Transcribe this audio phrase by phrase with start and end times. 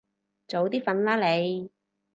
[0.47, 1.69] 早啲瞓啦你